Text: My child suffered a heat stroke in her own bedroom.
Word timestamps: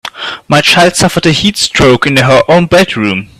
My 0.47 0.61
child 0.61 0.95
suffered 0.95 1.27
a 1.27 1.31
heat 1.31 1.57
stroke 1.57 2.07
in 2.07 2.17
her 2.17 2.41
own 2.47 2.65
bedroom. 2.65 3.29